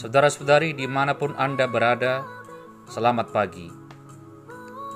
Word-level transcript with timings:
Saudara-saudari 0.00 0.72
di 0.72 0.88
mana 0.88 1.12
pun 1.12 1.36
Anda 1.36 1.68
berada, 1.68 2.24
selamat 2.88 3.36
pagi. 3.36 3.68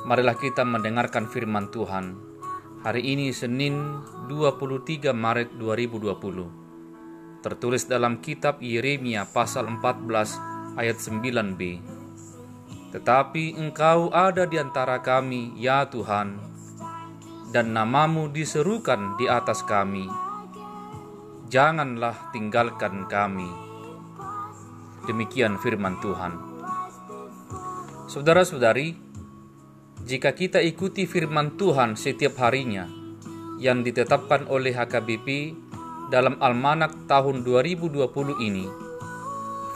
Marilah 0.08 0.32
kita 0.32 0.64
mendengarkan 0.64 1.28
firman 1.28 1.68
Tuhan. 1.68 2.16
Hari 2.80 3.04
ini 3.04 3.28
Senin 3.28 4.00
23 4.32 5.12
Maret 5.12 5.60
2020. 5.60 7.44
Tertulis 7.44 7.84
dalam 7.84 8.24
kitab 8.24 8.64
Yeremia 8.64 9.28
pasal 9.28 9.68
14 9.68 10.80
ayat 10.80 10.96
9b. 10.96 11.84
Tetapi 12.96 13.60
engkau 13.60 14.08
ada 14.08 14.48
di 14.48 14.56
antara 14.56 15.04
kami, 15.04 15.52
ya 15.60 15.84
Tuhan, 15.84 16.40
dan 17.52 17.76
namamu 17.76 18.32
diserukan 18.32 19.20
di 19.20 19.28
atas 19.28 19.60
kami. 19.68 20.08
Janganlah 21.52 22.32
tinggalkan 22.32 23.04
kami 23.04 23.73
Demikian 25.04 25.60
firman 25.60 26.00
Tuhan. 26.00 26.32
Saudara-saudari, 28.08 28.96
jika 30.08 30.32
kita 30.32 30.64
ikuti 30.64 31.04
firman 31.04 31.60
Tuhan 31.60 31.92
setiap 31.92 32.40
harinya 32.40 32.88
yang 33.60 33.84
ditetapkan 33.84 34.48
oleh 34.48 34.72
HKBP 34.72 35.52
dalam 36.08 36.40
Almanak 36.40 37.04
tahun 37.04 37.44
2020 37.44 38.00
ini, 38.40 38.64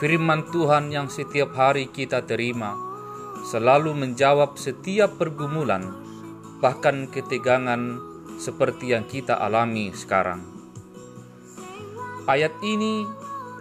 firman 0.00 0.48
Tuhan 0.48 0.88
yang 0.96 1.12
setiap 1.12 1.52
hari 1.52 1.92
kita 1.92 2.24
terima 2.24 2.72
selalu 3.44 3.92
menjawab 3.92 4.56
setiap 4.56 5.20
pergumulan, 5.20 5.84
bahkan 6.64 7.04
ketegangan 7.04 8.00
seperti 8.40 8.96
yang 8.96 9.04
kita 9.04 9.36
alami 9.36 9.92
sekarang. 9.92 10.40
Ayat 12.24 12.52
ini 12.64 13.04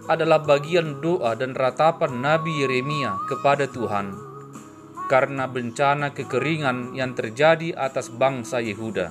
adalah 0.08 0.40
bagian 0.40 1.04
doa 1.04 1.36
dan 1.36 1.52
ratapan 1.52 2.24
Nabi 2.24 2.64
Yeremia 2.64 3.20
kepada 3.28 3.68
Tuhan 3.68 4.28
karena 5.08 5.48
bencana 5.48 6.12
kekeringan 6.12 6.92
yang 6.92 7.16
terjadi 7.16 7.72
atas 7.72 8.12
bangsa 8.12 8.60
Yehuda. 8.60 9.08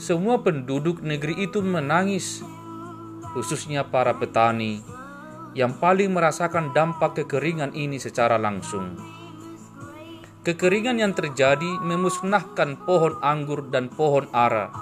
Semua 0.00 0.40
penduduk 0.40 1.04
negeri 1.04 1.44
itu 1.44 1.60
menangis, 1.60 2.40
khususnya 3.36 3.84
para 3.84 4.16
petani 4.16 4.80
yang 5.52 5.76
paling 5.76 6.16
merasakan 6.16 6.72
dampak 6.72 7.20
kekeringan 7.22 7.76
ini 7.76 8.00
secara 8.00 8.40
langsung. 8.40 8.96
Kekeringan 10.42 10.98
yang 10.98 11.12
terjadi 11.12 11.78
memusnahkan 11.84 12.80
pohon 12.88 13.20
anggur 13.20 13.68
dan 13.68 13.92
pohon 13.92 14.26
ara, 14.32 14.72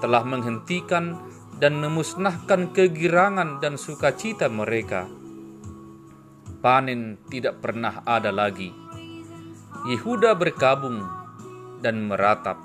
telah 0.00 0.24
menghentikan 0.24 1.20
dan 1.58 1.78
memusnahkan 1.78 2.74
kegirangan 2.74 3.62
dan 3.62 3.78
sukacita 3.78 4.50
mereka. 4.50 5.06
Panen 6.64 7.20
tidak 7.28 7.60
pernah 7.60 8.00
ada 8.08 8.32
lagi. 8.32 8.72
Yehuda 9.84 10.32
berkabung 10.32 11.04
dan 11.84 12.08
meratap. 12.08 12.56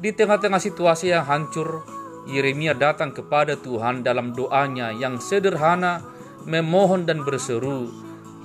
Di 0.00 0.12
tengah-tengah 0.12 0.60
situasi 0.60 1.12
yang 1.12 1.24
hancur, 1.24 1.84
Yeremia 2.28 2.76
datang 2.76 3.16
kepada 3.16 3.56
Tuhan 3.56 4.04
dalam 4.04 4.36
doanya 4.36 4.92
yang 4.92 5.16
sederhana, 5.16 6.04
memohon 6.44 7.08
dan 7.08 7.24
berseru, 7.24 7.88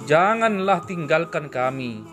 "Janganlah 0.08 0.88
tinggalkan 0.88 1.52
kami." 1.52 2.04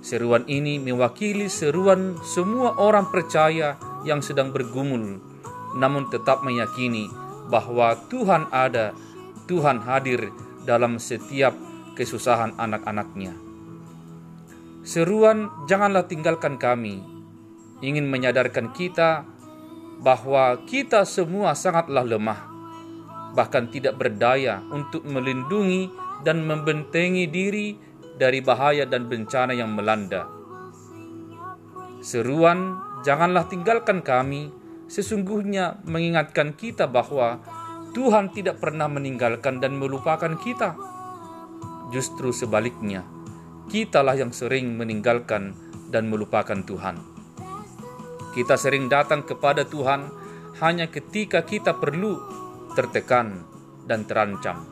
Seruan 0.00 0.48
ini 0.48 0.80
mewakili 0.80 1.52
seruan 1.52 2.16
semua 2.24 2.78
orang 2.80 3.12
percaya 3.12 3.76
yang 4.06 4.22
sedang 4.22 4.54
bergumul, 4.54 5.18
namun 5.74 6.06
tetap 6.08 6.46
meyakini 6.46 7.10
bahwa 7.50 7.98
Tuhan 8.06 8.46
ada, 8.54 8.94
Tuhan 9.50 9.82
hadir 9.82 10.30
dalam 10.62 11.02
setiap 11.02 11.52
kesusahan 11.98 12.54
anak-anaknya. 12.54 13.34
Seruan 14.86 15.50
janganlah 15.66 16.06
tinggalkan 16.06 16.56
kami, 16.62 17.02
ingin 17.82 18.06
menyadarkan 18.06 18.70
kita 18.70 19.26
bahwa 19.98 20.62
kita 20.70 21.02
semua 21.02 21.58
sangatlah 21.58 22.06
lemah, 22.06 22.40
bahkan 23.34 23.66
tidak 23.66 23.98
berdaya 23.98 24.62
untuk 24.70 25.02
melindungi 25.02 25.90
dan 26.22 26.46
membentengi 26.46 27.26
diri 27.26 27.74
dari 28.16 28.40
bahaya 28.40 28.88
dan 28.88 29.10
bencana 29.10 29.52
yang 29.52 29.74
melanda. 29.74 30.30
Seruan 32.00 32.78
Janganlah 33.06 33.46
tinggalkan 33.46 34.02
kami, 34.02 34.50
sesungguhnya 34.90 35.78
mengingatkan 35.86 36.58
kita 36.58 36.90
bahwa 36.90 37.38
Tuhan 37.94 38.34
tidak 38.34 38.58
pernah 38.58 38.90
meninggalkan 38.90 39.62
dan 39.62 39.78
melupakan 39.78 40.34
kita. 40.34 40.74
Justru 41.94 42.34
sebaliknya, 42.34 43.06
kitalah 43.70 44.18
yang 44.18 44.34
sering 44.34 44.74
meninggalkan 44.74 45.54
dan 45.86 46.10
melupakan 46.10 46.58
Tuhan. 46.66 46.98
Kita 48.34 48.58
sering 48.58 48.90
datang 48.90 49.22
kepada 49.22 49.62
Tuhan 49.62 50.10
hanya 50.58 50.90
ketika 50.90 51.46
kita 51.46 51.78
perlu 51.78 52.18
tertekan 52.74 53.46
dan 53.86 54.02
terancam. 54.02 54.66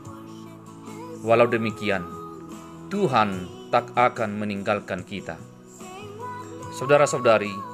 Walau 1.23 1.47
demikian, 1.47 2.03
Tuhan 2.91 3.47
tak 3.71 3.95
akan 3.95 4.37
meninggalkan 4.43 5.07
kita. 5.07 5.39
Saudara-saudari, 6.75 7.74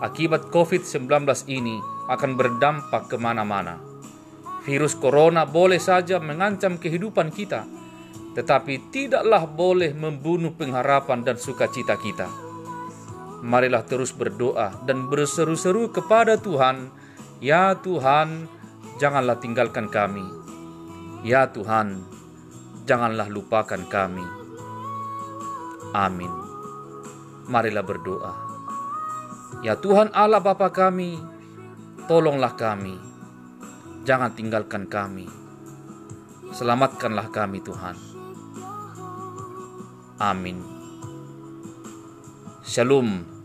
akibat 0.00 0.48
COVID-19 0.48 1.28
ini 1.52 1.76
akan 2.08 2.34
berdampak 2.34 3.12
ke 3.12 3.16
mana-mana. 3.20 3.78
Virus 4.64 4.96
corona 4.96 5.44
boleh 5.48 5.80
saja 5.80 6.20
mengancam 6.20 6.76
kehidupan 6.76 7.32
kita, 7.32 7.64
tetapi 8.36 8.92
tidaklah 8.92 9.44
boleh 9.48 9.92
membunuh 9.96 10.52
pengharapan 10.52 11.24
dan 11.24 11.36
sukacita 11.36 11.96
kita. 11.96 12.28
Marilah 13.40 13.84
terus 13.88 14.12
berdoa 14.12 14.84
dan 14.84 15.08
berseru-seru 15.08 15.88
kepada 15.88 16.36
Tuhan, 16.36 16.92
"Ya 17.40 17.72
Tuhan, 17.72 18.44
janganlah 19.00 19.40
tinggalkan 19.40 19.88
kami. 19.88 20.24
Ya 21.24 21.48
Tuhan, 21.48 22.04
janganlah 22.84 23.32
lupakan 23.32 23.80
kami." 23.88 24.24
Amin. 25.96 26.30
Marilah 27.48 27.82
berdoa. 27.82 28.49
Ya 29.60 29.74
Tuhan 29.74 30.14
Allah 30.14 30.38
Bapa 30.38 30.70
kami, 30.70 31.18
tolonglah 32.06 32.54
kami. 32.54 32.94
Jangan 34.06 34.32
tinggalkan 34.32 34.86
kami. 34.86 35.26
Selamatkanlah 36.50 37.28
kami 37.30 37.58
Tuhan. 37.62 37.96
Amin. 40.20 40.62
Shalom 42.64 43.39